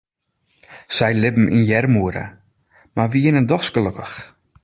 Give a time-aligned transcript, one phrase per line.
[0.95, 2.25] Sy libben yn earmoede,
[2.95, 4.15] mar wiene dochs gelokkich.